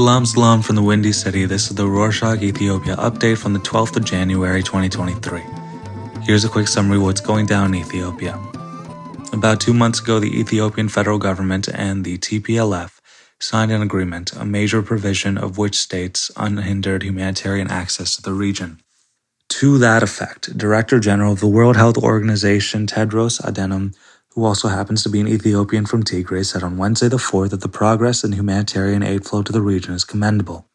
Salam 0.00 0.24
salam 0.24 0.62
from 0.62 0.76
the 0.76 0.82
Windy 0.82 1.12
City. 1.12 1.44
This 1.44 1.68
is 1.68 1.76
the 1.76 1.84
Rorshok 1.84 2.42
Ethiopia 2.42 2.96
update 2.96 3.36
from 3.36 3.52
the 3.52 3.58
12th 3.58 3.98
of 3.98 4.04
January 4.06 4.62
2023. 4.62 5.42
Here's 6.22 6.42
a 6.42 6.48
quick 6.48 6.68
summary 6.68 6.96
of 6.96 7.02
what's 7.02 7.20
going 7.20 7.44
down 7.44 7.74
in 7.74 7.82
Ethiopia. 7.82 8.40
About 9.34 9.60
two 9.60 9.74
months 9.74 10.00
ago, 10.00 10.18
the 10.18 10.40
Ethiopian 10.40 10.88
federal 10.88 11.18
government 11.18 11.68
and 11.68 12.02
the 12.02 12.16
TPLF 12.16 12.98
signed 13.38 13.72
an 13.72 13.82
agreement, 13.82 14.32
a 14.32 14.46
major 14.46 14.80
provision 14.80 15.36
of 15.36 15.58
which 15.58 15.76
states 15.76 16.30
unhindered 16.34 17.02
humanitarian 17.02 17.70
access 17.70 18.16
to 18.16 18.22
the 18.22 18.32
region. 18.32 18.80
To 19.60 19.76
that 19.76 20.02
effect, 20.02 20.56
Director 20.56 20.98
General 20.98 21.34
of 21.34 21.40
the 21.40 21.46
World 21.46 21.76
Health 21.76 21.98
Organization 21.98 22.86
Tedros 22.86 23.38
Adhanom 23.42 23.94
who 24.34 24.44
also 24.44 24.68
happens 24.68 25.02
to 25.02 25.08
be 25.08 25.20
an 25.20 25.28
Ethiopian 25.28 25.86
from 25.86 26.02
Tigray, 26.02 26.44
said 26.44 26.62
on 26.62 26.76
Wednesday 26.78 27.08
the 27.08 27.16
4th 27.16 27.50
that 27.50 27.60
the 27.60 27.68
progress 27.68 28.22
in 28.22 28.32
humanitarian 28.32 29.02
aid 29.02 29.24
flow 29.24 29.42
to 29.42 29.52
the 29.52 29.62
region 29.62 29.94
is 29.94 30.04
commendable. 30.04 30.66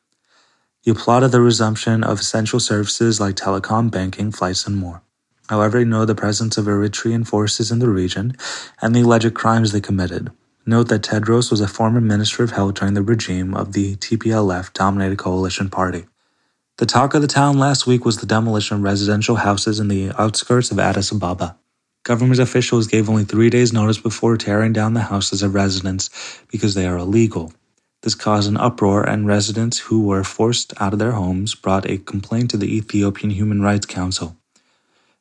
He 0.82 0.92
applauded 0.92 1.32
the 1.32 1.42
resumption 1.42 2.04
of 2.04 2.20
essential 2.20 2.60
services 2.60 3.20
like 3.20 3.36
telecom, 3.36 3.90
banking, 3.90 4.32
flights, 4.32 4.68
and 4.68 4.78
more. 4.78 5.02
However, 5.48 5.80
he 5.80 5.86
noted 5.86 6.08
the 6.08 6.16
presence 6.16 6.58
of 6.58 6.66
Eritrean 6.66 7.26
forces 7.26 7.72
in 7.72 7.80
the 7.80 7.90
region 7.90 8.36
and 8.82 8.96
the 8.96 9.02
alleged 9.02 9.34
crimes 9.34 9.72
they 9.72 9.82
committed. 9.82 10.32
Note 10.66 10.90
that 10.90 11.04
Tedros 11.04 11.52
was 11.52 11.62
a 11.62 11.68
former 11.68 12.02
Minister 12.02 12.44
of 12.44 12.52
Health 12.52 12.76
during 12.76 12.96
the 12.96 13.04
regime 13.04 13.54
of 13.54 13.74
the 13.74 13.96
TPLF 13.96 14.74
dominated 14.74 15.18
coalition 15.18 15.70
party. 15.70 16.06
The 16.78 16.86
talk 16.86 17.14
of 17.14 17.22
the 17.22 17.28
town 17.28 17.58
last 17.58 17.88
week 17.88 18.04
was 18.04 18.18
the 18.18 18.26
demolition 18.26 18.78
of 18.78 18.84
residential 18.84 19.38
houses 19.38 19.80
in 19.80 19.88
the 19.88 20.12
outskirts 20.18 20.72
of 20.72 20.80
Addis 20.80 21.12
Ababa. 21.12 21.58
Government 22.06 22.40
officials 22.40 22.86
gave 22.86 23.10
only 23.10 23.24
three 23.24 23.50
days' 23.50 23.74
notice 23.74 23.98
before 23.98 24.38
tearing 24.38 24.74
down 24.74 24.94
the 24.94 25.10
houses 25.10 25.42
of 25.42 25.56
residents 25.56 26.12
because 26.52 26.76
they 26.76 26.86
are 26.86 27.00
illegal. 27.00 27.52
This 28.04 28.14
caused 28.14 28.48
an 28.48 28.58
uproar, 28.58 29.02
and 29.02 29.26
residents 29.26 29.80
who 29.80 30.04
were 30.04 30.24
forced 30.24 30.72
out 30.80 30.94
of 30.94 31.00
their 31.00 31.14
homes 31.14 31.56
brought 31.56 31.90
a 31.90 31.98
complaint 31.98 32.52
to 32.52 32.58
the 32.58 32.78
Ethiopian 32.78 33.32
Human 33.32 33.64
Rights 33.64 33.88
Council. 33.88 34.38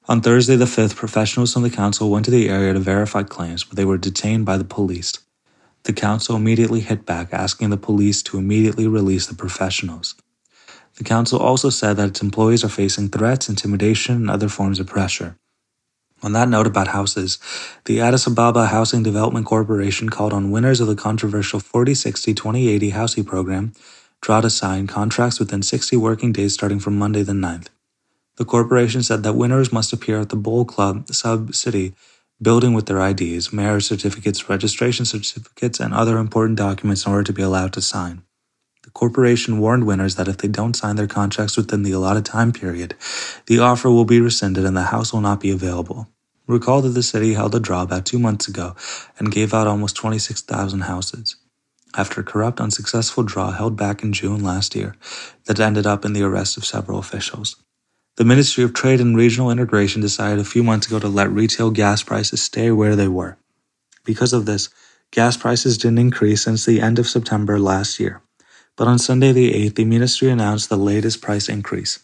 On 0.08 0.20
Thursday, 0.20 0.56
the 0.56 0.66
5th, 0.66 0.94
professionals 0.94 1.54
from 1.54 1.62
the 1.62 1.70
council 1.70 2.10
went 2.10 2.26
to 2.26 2.30
the 2.30 2.50
area 2.50 2.74
to 2.74 2.80
verify 2.80 3.22
claims, 3.22 3.64
but 3.64 3.76
they 3.76 3.86
were 3.86 3.96
detained 3.96 4.44
by 4.44 4.58
the 4.58 4.64
police. 4.64 5.14
The 5.84 5.94
council 5.94 6.36
immediately 6.36 6.80
hit 6.80 7.06
back, 7.06 7.32
asking 7.32 7.70
the 7.70 7.78
police 7.78 8.22
to 8.24 8.36
immediately 8.36 8.86
release 8.86 9.26
the 9.26 9.34
professionals. 9.34 10.16
The 10.96 11.04
council 11.04 11.38
also 11.38 11.70
said 11.70 11.96
that 11.96 12.10
its 12.10 12.20
employees 12.20 12.62
are 12.62 12.68
facing 12.68 13.08
threats, 13.08 13.48
intimidation, 13.48 14.16
and 14.16 14.30
other 14.30 14.50
forms 14.50 14.78
of 14.78 14.86
pressure. 14.86 15.38
On 16.24 16.32
that 16.32 16.48
note 16.48 16.66
about 16.66 16.88
houses, 16.88 17.38
the 17.84 18.00
Addis 18.00 18.26
Ababa 18.26 18.68
Housing 18.68 19.02
Development 19.02 19.44
Corporation 19.44 20.08
called 20.08 20.32
on 20.32 20.50
winners 20.50 20.80
of 20.80 20.86
the 20.86 20.96
controversial 20.96 21.60
4060 21.60 22.32
2080 22.32 22.90
housing 22.90 23.24
program 23.24 23.74
draw 24.22 24.40
to 24.40 24.48
sign 24.48 24.86
contracts 24.86 25.38
within 25.38 25.62
60 25.62 25.98
working 25.98 26.32
days 26.32 26.54
starting 26.54 26.80
from 26.80 26.98
Monday 26.98 27.22
the 27.22 27.34
9th. 27.34 27.66
The 28.36 28.46
corporation 28.46 29.02
said 29.02 29.22
that 29.22 29.34
winners 29.34 29.70
must 29.70 29.92
appear 29.92 30.18
at 30.18 30.30
the 30.30 30.36
Bowl 30.36 30.64
Club 30.64 31.12
sub 31.12 31.54
city 31.54 31.92
building 32.40 32.72
with 32.72 32.86
their 32.86 33.06
IDs, 33.06 33.52
marriage 33.52 33.84
certificates, 33.84 34.48
registration 34.48 35.04
certificates, 35.04 35.78
and 35.78 35.92
other 35.92 36.16
important 36.16 36.56
documents 36.56 37.04
in 37.04 37.12
order 37.12 37.24
to 37.24 37.34
be 37.34 37.42
allowed 37.42 37.74
to 37.74 37.82
sign. 37.82 38.22
The 38.82 38.90
corporation 38.90 39.60
warned 39.60 39.86
winners 39.86 40.14
that 40.14 40.28
if 40.28 40.38
they 40.38 40.48
don't 40.48 40.74
sign 40.74 40.96
their 40.96 41.06
contracts 41.06 41.58
within 41.58 41.82
the 41.82 41.92
allotted 41.92 42.24
time 42.24 42.50
period, 42.50 42.94
the 43.44 43.58
offer 43.58 43.90
will 43.90 44.06
be 44.06 44.22
rescinded 44.22 44.64
and 44.64 44.76
the 44.76 44.84
house 44.84 45.12
will 45.12 45.20
not 45.20 45.40
be 45.40 45.50
available. 45.50 46.08
Recall 46.46 46.82
that 46.82 46.90
the 46.90 47.02
city 47.02 47.32
held 47.32 47.54
a 47.54 47.60
draw 47.60 47.82
about 47.82 48.04
two 48.04 48.18
months 48.18 48.48
ago 48.48 48.76
and 49.18 49.32
gave 49.32 49.54
out 49.54 49.66
almost 49.66 49.96
26,000 49.96 50.80
houses. 50.80 51.36
After 51.96 52.20
a 52.20 52.24
corrupt, 52.24 52.60
unsuccessful 52.60 53.22
draw 53.22 53.52
held 53.52 53.76
back 53.76 54.02
in 54.02 54.12
June 54.12 54.42
last 54.42 54.74
year 54.74 54.94
that 55.46 55.60
ended 55.60 55.86
up 55.86 56.04
in 56.04 56.12
the 56.12 56.22
arrest 56.22 56.56
of 56.56 56.64
several 56.64 56.98
officials. 56.98 57.56
The 58.16 58.24
Ministry 58.24 58.62
of 58.62 58.74
Trade 58.74 59.00
and 59.00 59.16
Regional 59.16 59.50
Integration 59.50 60.02
decided 60.02 60.38
a 60.38 60.44
few 60.44 60.62
months 60.62 60.86
ago 60.86 60.98
to 60.98 61.08
let 61.08 61.30
retail 61.30 61.70
gas 61.70 62.02
prices 62.02 62.42
stay 62.42 62.70
where 62.70 62.94
they 62.94 63.08
were. 63.08 63.38
Because 64.04 64.32
of 64.32 64.44
this, 64.44 64.68
gas 65.10 65.36
prices 65.36 65.78
didn't 65.78 65.98
increase 65.98 66.42
since 66.42 66.66
the 66.66 66.80
end 66.80 66.98
of 66.98 67.08
September 67.08 67.58
last 67.58 67.98
year. 67.98 68.20
But 68.76 68.88
on 68.88 68.98
Sunday 68.98 69.32
the 69.32 69.52
8th, 69.52 69.76
the 69.76 69.84
ministry 69.84 70.28
announced 70.30 70.68
the 70.68 70.76
latest 70.76 71.22
price 71.22 71.48
increase. 71.48 72.00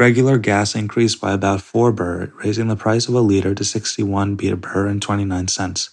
Regular 0.00 0.38
gas 0.38 0.74
increased 0.74 1.20
by 1.20 1.34
about 1.34 1.60
4 1.60 1.92
birr, 1.92 2.32
raising 2.42 2.68
the 2.68 2.74
price 2.74 3.06
of 3.06 3.12
a 3.12 3.20
liter 3.20 3.54
to 3.54 3.62
61 3.62 4.34
birr 4.34 4.86
and 4.86 5.02
29 5.02 5.48
cents. 5.48 5.90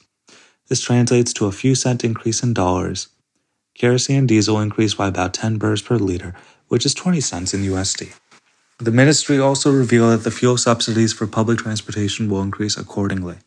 This 0.69 0.79
translates 0.79 1.33
to 1.33 1.45
a 1.45 1.51
few 1.51 1.75
cent 1.75 2.05
increase 2.05 2.41
in 2.41 2.53
dollars. 2.53 3.09
Kerosene 3.75 4.19
and 4.19 4.27
diesel 4.29 4.61
increased 4.61 4.97
by 4.97 5.09
about 5.09 5.33
10 5.33 5.57
birrs 5.57 5.81
per 5.81 5.97
liter, 5.97 6.33
which 6.69 6.85
is 6.85 6.93
20 6.93 7.19
cents 7.19 7.53
in 7.53 7.63
USD. 7.63 8.15
The 8.79 8.91
ministry 8.91 9.39
also 9.39 9.73
revealed 9.73 10.13
that 10.13 10.23
the 10.23 10.31
fuel 10.31 10.55
subsidies 10.55 11.11
for 11.11 11.27
public 11.27 11.59
transportation 11.59 12.29
will 12.29 12.41
increase 12.41 12.77
accordingly. 12.77 13.39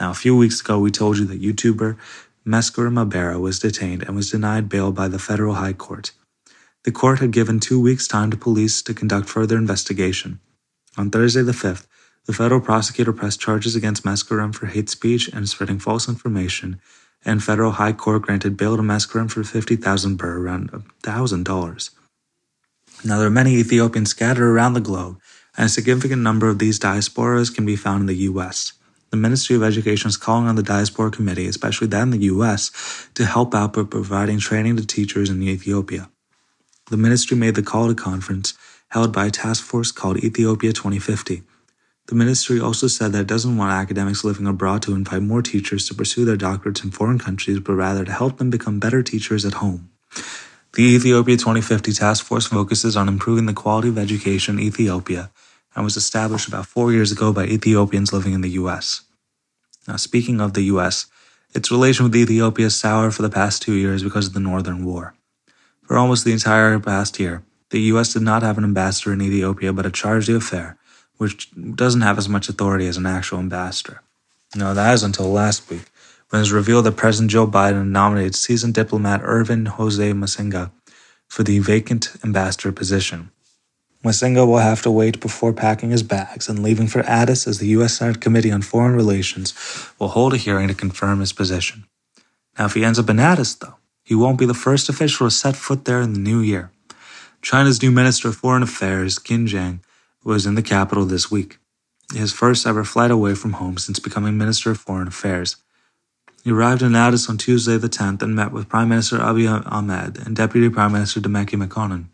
Now, 0.00 0.12
a 0.12 0.14
few 0.22 0.34
weeks 0.34 0.62
ago, 0.62 0.78
we 0.78 0.90
told 0.90 1.18
you 1.18 1.26
that 1.26 1.42
YouTuber 1.42 1.98
Meskerem 2.46 2.96
Abera 2.96 3.38
was 3.38 3.58
detained 3.58 4.02
and 4.04 4.16
was 4.16 4.30
denied 4.30 4.70
bail 4.70 4.92
by 4.92 5.08
the 5.08 5.18
federal 5.18 5.56
high 5.56 5.74
court. 5.74 6.12
The 6.88 6.92
court 6.92 7.18
had 7.18 7.32
given 7.32 7.60
two 7.60 7.78
weeks' 7.78 8.08
time 8.08 8.30
to 8.30 8.36
police 8.38 8.80
to 8.80 8.94
conduct 8.94 9.28
further 9.28 9.58
investigation. 9.58 10.40
On 10.96 11.10
Thursday 11.10 11.42
the 11.42 11.52
5th, 11.52 11.86
the 12.24 12.32
federal 12.32 12.62
prosecutor 12.62 13.12
pressed 13.12 13.40
charges 13.40 13.76
against 13.76 14.04
Meskerem 14.06 14.54
for 14.54 14.64
hate 14.64 14.88
speech 14.88 15.28
and 15.28 15.46
spreading 15.46 15.80
false 15.80 16.08
information, 16.08 16.80
and 17.26 17.44
federal 17.44 17.72
high 17.72 17.92
court 17.92 18.22
granted 18.22 18.56
bail 18.56 18.78
to 18.78 18.82
Meskerem 18.82 19.30
for 19.30 19.44
50,000 19.44 20.16
birr, 20.16 20.38
around 20.38 20.70
$1,000. 21.02 21.90
Now, 23.04 23.18
there 23.18 23.26
are 23.26 23.30
many 23.30 23.56
Ethiopians 23.56 24.08
scattered 24.08 24.50
around 24.50 24.72
the 24.72 24.80
globe, 24.80 25.20
and 25.58 25.66
a 25.66 25.68
significant 25.68 26.22
number 26.22 26.48
of 26.48 26.58
these 26.58 26.78
diasporas 26.78 27.54
can 27.54 27.66
be 27.66 27.76
found 27.76 28.00
in 28.00 28.06
the 28.06 28.24
U.S. 28.32 28.72
The 29.10 29.18
Ministry 29.18 29.56
of 29.56 29.62
Education 29.62 30.08
is 30.08 30.16
calling 30.16 30.48
on 30.48 30.56
the 30.56 30.62
Diaspora 30.62 31.10
Committee, 31.10 31.48
especially 31.48 31.88
that 31.88 32.00
in 32.04 32.12
the 32.12 32.28
U.S., 32.32 32.70
to 33.12 33.26
help 33.26 33.54
out 33.54 33.74
by 33.74 33.82
providing 33.82 34.38
training 34.38 34.78
to 34.78 34.86
teachers 34.86 35.28
in 35.28 35.42
Ethiopia. 35.42 36.08
The 36.90 36.96
ministry 36.96 37.36
made 37.36 37.54
the 37.54 37.62
call 37.62 37.88
to 37.88 37.94
conference 37.94 38.54
held 38.88 39.12
by 39.12 39.26
a 39.26 39.30
task 39.30 39.62
force 39.62 39.92
called 39.92 40.24
Ethiopia 40.24 40.72
2050. 40.72 41.42
The 42.06 42.14
ministry 42.14 42.58
also 42.58 42.86
said 42.86 43.12
that 43.12 43.20
it 43.20 43.26
doesn't 43.26 43.58
want 43.58 43.72
academics 43.72 44.24
living 44.24 44.46
abroad 44.46 44.80
to 44.82 44.94
invite 44.94 45.20
more 45.20 45.42
teachers 45.42 45.86
to 45.88 45.94
pursue 45.94 46.24
their 46.24 46.38
doctorates 46.38 46.82
in 46.82 46.90
foreign 46.90 47.18
countries, 47.18 47.60
but 47.60 47.74
rather 47.74 48.06
to 48.06 48.12
help 48.12 48.38
them 48.38 48.48
become 48.48 48.78
better 48.80 49.02
teachers 49.02 49.44
at 49.44 49.54
home. 49.54 49.90
The 50.72 50.84
Ethiopia 50.84 51.36
2050 51.36 51.92
task 51.92 52.24
force 52.24 52.46
focuses 52.46 52.96
on 52.96 53.08
improving 53.08 53.44
the 53.44 53.52
quality 53.52 53.88
of 53.88 53.98
education 53.98 54.58
in 54.58 54.64
Ethiopia 54.64 55.30
and 55.74 55.84
was 55.84 55.98
established 55.98 56.48
about 56.48 56.66
four 56.66 56.92
years 56.92 57.12
ago 57.12 57.34
by 57.34 57.44
Ethiopians 57.44 58.12
living 58.14 58.32
in 58.32 58.40
the 58.40 58.56
U.S. 58.62 59.02
Now, 59.86 59.96
speaking 59.96 60.40
of 60.40 60.54
the 60.54 60.62
U.S., 60.62 61.06
its 61.54 61.70
relation 61.70 62.04
with 62.04 62.16
Ethiopia 62.16 62.66
is 62.66 62.76
sour 62.76 63.10
for 63.10 63.20
the 63.20 63.30
past 63.30 63.60
two 63.60 63.74
years 63.74 64.02
because 64.02 64.28
of 64.28 64.32
the 64.32 64.40
Northern 64.40 64.84
War. 64.84 65.14
For 65.88 65.96
almost 65.96 66.26
the 66.26 66.32
entire 66.32 66.78
past 66.78 67.18
year, 67.18 67.42
the 67.70 67.80
US 67.92 68.12
did 68.12 68.20
not 68.20 68.42
have 68.42 68.58
an 68.58 68.64
ambassador 68.64 69.14
in 69.14 69.22
Ethiopia 69.22 69.72
but 69.72 69.86
a 69.86 69.90
charge 69.90 70.26
d'affaires, 70.26 70.76
which 71.16 71.50
doesn't 71.74 72.02
have 72.02 72.18
as 72.18 72.28
much 72.28 72.50
authority 72.50 72.86
as 72.86 72.98
an 72.98 73.06
actual 73.06 73.38
ambassador. 73.38 74.02
Now, 74.54 74.74
that 74.74 74.92
is 74.92 75.02
until 75.02 75.32
last 75.32 75.70
week, 75.70 75.86
when 76.28 76.40
it 76.40 76.42
was 76.42 76.52
revealed 76.52 76.84
that 76.84 76.98
President 76.98 77.30
Joe 77.30 77.46
Biden 77.46 77.88
nominated 77.88 78.34
seasoned 78.34 78.74
diplomat 78.74 79.22
Ervin 79.22 79.64
Jose 79.64 80.12
Massinga 80.12 80.70
for 81.26 81.42
the 81.42 81.58
vacant 81.58 82.16
ambassador 82.22 82.70
position. 82.70 83.30
Massinga 84.04 84.46
will 84.46 84.58
have 84.58 84.82
to 84.82 84.90
wait 84.90 85.20
before 85.20 85.54
packing 85.54 85.88
his 85.88 86.02
bags 86.02 86.50
and 86.50 86.62
leaving 86.62 86.86
for 86.86 87.00
Addis 87.00 87.46
as 87.46 87.60
the 87.60 87.68
U.S. 87.68 87.96
Senate 87.96 88.20
Committee 88.20 88.52
on 88.52 88.60
Foreign 88.60 88.94
Relations 88.94 89.54
will 89.98 90.08
hold 90.08 90.34
a 90.34 90.36
hearing 90.36 90.68
to 90.68 90.74
confirm 90.74 91.20
his 91.20 91.32
position. 91.32 91.86
Now, 92.58 92.66
if 92.66 92.74
he 92.74 92.84
ends 92.84 92.98
up 92.98 93.08
in 93.08 93.18
Addis, 93.18 93.54
though, 93.54 93.77
he 94.08 94.14
won't 94.14 94.38
be 94.38 94.46
the 94.46 94.54
first 94.54 94.88
official 94.88 95.26
to 95.26 95.30
set 95.30 95.54
foot 95.54 95.84
there 95.84 96.00
in 96.00 96.14
the 96.14 96.18
new 96.18 96.40
year. 96.40 96.70
China's 97.42 97.82
new 97.82 97.90
Minister 97.90 98.28
of 98.28 98.36
Foreign 98.36 98.62
Affairs, 98.62 99.18
Qin 99.18 99.46
Gang, 99.46 99.82
was 100.24 100.46
in 100.46 100.54
the 100.54 100.62
capital 100.62 101.04
this 101.04 101.30
week, 101.30 101.58
his 102.14 102.32
first 102.32 102.66
ever 102.66 102.84
flight 102.84 103.10
away 103.10 103.34
from 103.34 103.52
home 103.60 103.76
since 103.76 103.98
becoming 103.98 104.38
Minister 104.38 104.70
of 104.70 104.78
Foreign 104.78 105.08
Affairs. 105.08 105.56
He 106.42 106.50
arrived 106.50 106.80
in 106.80 106.94
Addis 106.94 107.28
on 107.28 107.36
Tuesday 107.36 107.76
the 107.76 107.90
10th 107.90 108.22
and 108.22 108.34
met 108.34 108.50
with 108.50 108.70
Prime 108.70 108.88
Minister 108.88 109.18
Abiy 109.18 109.62
Ahmed 109.70 110.16
and 110.24 110.34
Deputy 110.34 110.70
Prime 110.70 110.92
Minister 110.92 111.20
Demeke 111.20 111.62
Mekonnen. 111.62 112.06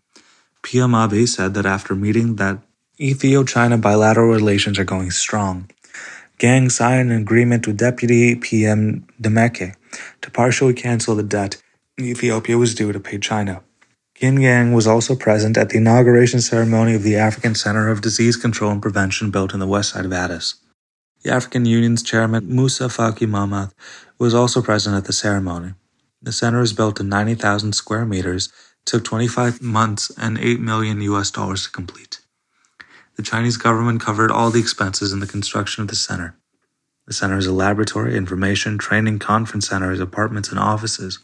PM 0.65 0.91
Abiy 0.91 1.29
said 1.29 1.55
that 1.55 1.65
after 1.65 1.95
meeting 1.95 2.35
that 2.37 2.59
Ethio-China 2.99 3.79
bilateral 3.79 4.33
relations 4.33 4.81
are 4.81 4.85
going 4.85 5.13
strong. 5.13 5.71
Gang 6.39 6.71
signed 6.71 7.13
an 7.13 7.23
agreement 7.23 7.69
with 7.69 7.77
Deputy 7.77 8.35
PM 8.35 9.07
Demeke 9.23 9.77
to 10.23 10.31
partially 10.33 10.75
cancel 10.75 11.15
the 11.15 11.23
debt 11.23 11.63
Ethiopia 12.01 12.59
was 12.59 12.75
due 12.75 12.91
to 12.91 12.99
pay 12.99 13.19
China. 13.19 13.63
Qin 14.17 14.41
Gang 14.41 14.73
was 14.73 14.87
also 14.87 15.15
present 15.15 15.57
at 15.57 15.69
the 15.69 15.77
inauguration 15.77 16.41
ceremony 16.41 16.95
of 16.95 17.05
the 17.05 17.15
African 17.15 17.55
Center 17.55 17.89
of 17.89 18.01
Disease 18.01 18.37
Control 18.37 18.73
and 18.73 18.83
Prevention 18.83 19.31
built 19.31 19.55
in 19.55 19.61
the 19.61 19.67
west 19.67 19.91
side 19.91 20.05
of 20.05 20.13
Addis. 20.13 20.57
The 21.23 21.33
African 21.33 21.67
Union's 21.67 22.03
chairman, 22.03 22.53
Musa 22.53 22.85
Faki 22.85 23.29
Mahamat, 23.29 23.73
was 24.19 24.35
also 24.35 24.61
present 24.61 24.97
at 24.97 25.05
the 25.05 25.13
ceremony. 25.13 25.75
The 26.21 26.33
center 26.33 26.63
is 26.63 26.73
built 26.73 26.99
in 26.99 27.09
90,000 27.09 27.75
square 27.75 28.05
meters, 28.05 28.53
took 28.85 29.05
25 29.05 29.63
months 29.63 30.11
and 30.19 30.37
8 30.37 30.59
million 30.59 31.01
US 31.03 31.31
dollars 31.31 31.65
to 31.65 31.71
complete. 31.71 32.19
The 33.17 33.23
Chinese 33.23 33.57
government 33.57 34.01
covered 34.01 34.33
all 34.33 34.51
the 34.51 34.61
expenses 34.61 35.13
in 35.13 35.21
the 35.21 35.29
construction 35.29 35.83
of 35.83 35.89
the 35.89 35.97
center. 35.97 36.37
The 37.07 37.13
center 37.13 37.39
is 37.39 37.47
a 37.47 37.53
laboratory, 37.53 38.17
information, 38.17 38.79
training, 38.79 39.21
conference 39.21 39.69
centers, 39.69 40.01
apartments, 40.01 40.49
and 40.49 40.59
offices. 40.59 41.21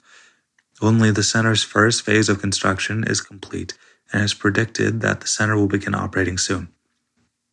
Only 0.82 1.10
the 1.10 1.22
center's 1.22 1.62
first 1.62 2.02
phase 2.02 2.30
of 2.30 2.40
construction 2.40 3.04
is 3.04 3.20
complete, 3.20 3.76
and 4.12 4.22
it's 4.22 4.32
predicted 4.32 5.02
that 5.02 5.20
the 5.20 5.26
center 5.26 5.54
will 5.54 5.66
begin 5.66 5.94
operating 5.94 6.38
soon, 6.38 6.68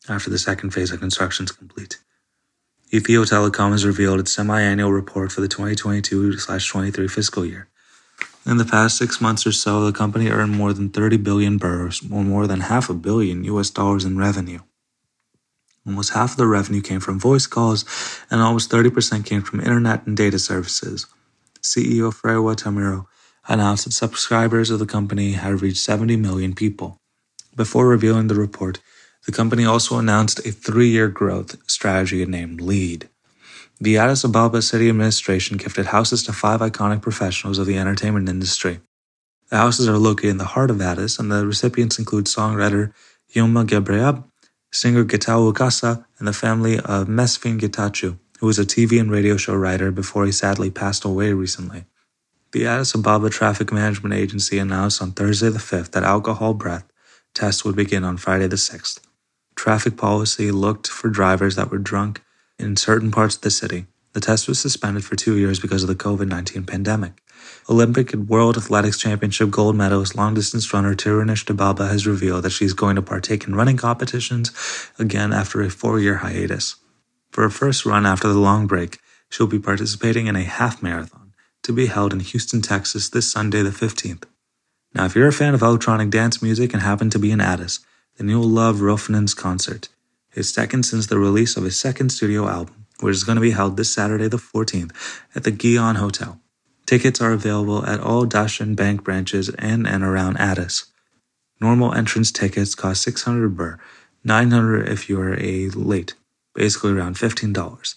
after 0.07 0.29
the 0.29 0.39
second 0.39 0.69
phase 0.69 0.91
of 0.91 1.01
construction 1.01 1.44
is 1.44 1.51
complete. 1.51 1.97
Ethio 2.94 3.25
Telecom 3.25 3.71
has 3.71 3.85
revealed 3.85 4.21
its 4.21 4.31
semi-annual 4.31 4.94
report 4.94 5.33
for 5.33 5.41
the 5.41 5.50
2022-23 5.50 7.12
fiscal 7.12 7.45
year. 7.45 7.68
In 8.45 8.56
the 8.56 8.63
past 8.63 8.97
six 8.97 9.19
months 9.19 9.45
or 9.45 9.51
so, 9.51 9.83
the 9.83 9.91
company 9.91 10.29
earned 10.29 10.56
more 10.56 10.71
than 10.71 10.88
30 10.88 11.18
billion 11.18 11.57
burrs, 11.57 12.01
or 12.09 12.24
more 12.24 12.47
than 12.47 12.62
half 12.62 12.89
a 12.89 12.94
billion 12.94 13.44
US 13.44 13.69
dollars 13.69 14.06
in 14.06 14.18
revenue. 14.18 14.59
Almost 15.85 16.13
half 16.13 16.31
of 16.31 16.38
the 16.38 16.47
revenue 16.47 16.81
came 16.81 17.01
from 17.01 17.19
voice 17.19 17.45
calls, 17.45 17.83
and 18.31 18.39
almost 18.39 18.71
30% 18.71 19.25
came 19.25 19.41
from 19.41 19.59
internet 19.59 20.07
and 20.07 20.15
data 20.15 20.39
services. 20.39 21.07
CEO 21.62 22.13
Frehiwot 22.13 22.63
Tamiru 22.63 23.06
announced 23.48 23.86
that 23.86 23.92
subscribers 23.92 24.70
of 24.70 24.80
the 24.80 24.86
company 24.86 25.34
had 25.34 25.62
reached 25.62 25.78
70 25.78 26.16
million 26.18 26.54
people. 26.54 26.98
Before 27.56 27.88
revealing 27.88 28.28
the 28.28 28.36
report, 28.36 28.80
the 29.26 29.32
company 29.32 29.66
also 29.66 29.98
announced 29.98 30.46
a 30.46 30.52
three 30.52 30.90
year 30.90 31.08
growth 31.08 31.58
strategy 31.70 32.26
named 32.26 32.62
LEAD. 32.62 33.10
The 33.80 33.98
Addis 33.98 34.24
Ababa 34.24 34.62
City 34.62 34.90
Administration 34.90 35.58
gifted 35.58 35.88
houses 35.88 36.24
to 36.24 36.34
five 36.34 36.62
iconic 36.62 37.02
professionals 37.02 37.60
of 37.60 37.68
the 37.68 37.78
entertainment 37.78 38.28
industry. 38.30 38.80
The 39.50 39.58
houses 39.58 39.88
are 39.88 39.98
located 39.98 40.32
in 40.32 40.38
the 40.38 40.46
heart 40.46 40.72
of 40.72 40.82
Addis, 40.82 41.20
and 41.20 41.32
the 41.32 41.46
recipients 41.46 42.00
include 42.00 42.26
songwriter 42.26 42.94
Yilma 43.34 43.66
Gebreab, 43.66 44.24
singer 44.72 45.06
Getachew 45.06 45.54
Kassah, 45.54 46.06
and 46.20 46.28
the 46.28 46.34
family 46.34 46.78
of 46.80 47.08
Mesfin 47.08 47.60
Getachew, 47.60 48.18
who 48.40 48.46
was 48.46 48.60
a 48.60 48.66
TV 48.66 49.00
and 49.00 49.12
radio 49.12 49.38
show 49.38 49.56
writer 49.56 49.92
before 49.92 50.26
he 50.26 50.32
sadly 50.32 50.72
passed 50.72 51.06
away 51.06 51.32
recently. 51.34 51.86
The 52.57 52.65
Addis 52.65 52.95
Ababa 52.95 53.30
Traffic 53.30 53.71
Management 53.71 54.15
Agency 54.15 54.57
announced 54.57 55.00
on 55.00 55.12
Thursday 55.12 55.50
the 55.50 55.59
5th 55.59 55.92
that 55.92 56.01
alcohol 56.01 56.56
breath 56.56 56.86
tests 57.36 57.63
would 57.63 57.75
begin 57.75 58.04
on 58.04 58.18
Friday 58.18 58.48
the 58.48 58.56
6th. 58.56 59.00
Traffic 59.56 59.95
policy 59.95 60.50
looked 60.50 60.88
for 60.88 61.07
drivers 61.07 61.56
that 61.56 61.69
were 61.69 61.77
drunk 61.77 62.24
in 62.57 62.75
certain 62.75 63.12
parts 63.12 63.36
of 63.36 63.44
the 63.44 63.51
city. 63.51 63.86
The 64.13 64.21
test 64.21 64.48
was 64.48 64.57
suspended 64.57 65.06
for 65.06 65.15
two 65.15 65.38
years 65.38 65.59
because 65.59 65.83
of 65.83 65.88
the 65.88 65.94
COVID 65.94 66.27
19 66.30 66.65
pandemic. 66.65 67.21
Olympic 67.69 68.12
and 68.12 68.27
World 68.27 68.57
Athletics 68.57 68.98
Championship 68.98 69.51
gold 69.51 69.75
medalist 69.75 70.15
long 70.15 70.33
distance 70.33 70.74
runner 70.74 70.95
Tirunesh 70.95 71.45
Dibaba 71.45 71.88
has 71.88 72.07
revealed 72.07 72.44
that 72.44 72.50
she's 72.50 72.74
going 72.74 72.95
to 72.95 73.03
partake 73.03 73.45
in 73.45 73.53
running 73.53 73.77
competitions 73.77 74.51
again 74.98 75.31
after 75.31 75.62
a 75.62 75.69
four 75.69 76.00
year 76.00 76.15
hiatus. 76.15 76.77
For 77.30 77.44
her 77.44 77.51
first 77.51 77.86
run 77.86 78.07
after 78.07 78.27
the 78.27 78.39
long 78.39 78.65
break, 78.65 78.98
she'll 79.30 79.45
be 79.45 79.60
participating 79.60 80.25
in 80.25 80.36
a 80.36 80.42
half 80.42 80.81
marathon 80.81 81.26
to 81.63 81.74
be 81.74 81.88
held 81.88 82.13
in 82.13 82.19
Houston, 82.19 82.62
Texas 82.62 83.09
this 83.09 83.31
Sunday, 83.31 83.62
the 83.62 83.69
15th. 83.69 84.24
Now, 84.94 85.06
if 85.06 85.15
you're 85.15 85.27
a 85.27 85.33
fan 85.33 85.54
of 85.54 85.62
electronic 85.62 86.09
dance 86.09 86.42
music 86.42 86.74
and 86.74 86.81
happen 86.81 87.09
to 87.12 87.19
be 87.19 87.31
in 87.31 87.42
Addis, 87.42 87.80
then 88.18 88.30
you'll 88.30 88.44
love 88.44 88.77
Rophnan's 88.77 89.33
concert 89.33 89.89
his 90.38 90.54
second 90.54 90.83
since 90.83 91.07
the 91.07 91.18
release 91.18 91.57
of 91.57 91.63
his 91.63 91.80
second 91.80 92.09
studio 92.09 92.48
album, 92.48 92.86
which 93.00 93.15
is 93.15 93.24
going 93.24 93.38
to 93.38 93.42
be 93.42 93.51
held 93.51 93.75
this 93.75 93.92
Saturday, 93.92 94.27
the 94.27 94.38
14th, 94.38 94.92
at 95.33 95.44
the 95.44 95.51
Ghion 95.51 95.95
Hotel. 95.95 96.39
Tickets 96.86 97.19
are 97.19 97.31
available 97.31 97.83
at 97.88 98.00
all 98.00 98.27
Dashen 98.27 98.75
Bank 98.75 99.03
branches 99.03 99.50
in 99.50 99.88
and 99.88 100.03
around 100.03 100.38
Addis. 100.38 100.86
Normal 101.60 101.92
entrance 101.95 102.31
tickets 102.31 102.75
cost 102.75 103.01
600 103.01 103.57
birr, 103.57 103.80
900 104.24 104.88
if 104.88 105.10
you 105.10 105.19
are 105.19 105.33
a 105.39 105.69
late, 105.69 106.13
basically 106.53 106.92
around 106.92 107.15
$15. 107.15 107.95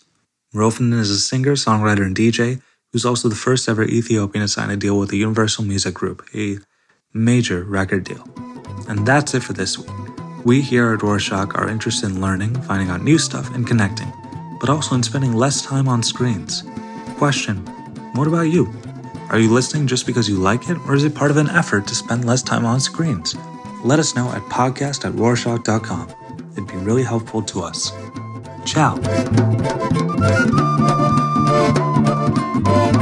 Rophnan 0.54 0.98
is 0.98 1.10
a 1.10 1.18
singer, 1.18 1.52
songwriter, 1.52 2.06
and 2.06 2.16
DJ 2.16 2.62
who's 2.92 3.04
also 3.04 3.28
the 3.28 3.34
first 3.34 3.68
ever 3.68 3.84
Ethiopian 3.84 4.44
to 4.44 4.48
sign 4.48 4.70
a 4.70 4.76
deal 4.76 4.98
with 4.98 5.10
the 5.10 5.18
Universal 5.18 5.64
Music 5.64 5.94
Group, 5.94 6.26
a 6.34 6.58
major 7.12 7.64
record 7.64 8.04
deal. 8.04 8.24
And 8.88 9.06
that's 9.06 9.34
it 9.34 9.42
for 9.42 9.52
this 9.52 9.78
week. 9.78 9.90
We 10.44 10.60
here 10.60 10.94
at 10.94 11.00
Rorshok 11.00 11.54
are 11.54 11.68
interested 11.68 12.10
in 12.10 12.20
learning, 12.20 12.60
finding 12.62 12.88
out 12.88 13.02
new 13.02 13.18
stuff, 13.18 13.54
and 13.54 13.66
connecting, 13.66 14.12
but 14.58 14.70
also 14.70 14.94
in 14.94 15.02
spending 15.02 15.34
less 15.34 15.62
time 15.62 15.88
on 15.88 16.02
screens. 16.02 16.64
Question 17.18 17.58
What 18.14 18.26
about 18.26 18.48
you? 18.48 18.72
Are 19.28 19.38
you 19.38 19.52
listening 19.52 19.86
just 19.86 20.06
because 20.06 20.28
you 20.28 20.36
like 20.36 20.68
it, 20.68 20.78
or 20.86 20.94
is 20.94 21.04
it 21.04 21.14
part 21.14 21.30
of 21.30 21.36
an 21.36 21.50
effort 21.50 21.86
to 21.88 21.94
spend 21.94 22.24
less 22.24 22.42
time 22.42 22.64
on 22.64 22.80
screens? 22.80 23.36
Let 23.84 23.98
us 23.98 24.16
know 24.16 24.30
at 24.32 24.42
podcast 24.44 25.04
at 25.04 25.12
Rorshok.com. 25.12 26.08
It'd 26.52 26.66
be 26.66 26.76
really 26.76 27.04
helpful 27.04 27.42
to 27.42 27.62
us. 27.62 27.92
Ciao. 28.64 28.96
Thank 32.32 32.94
you. 32.94 32.99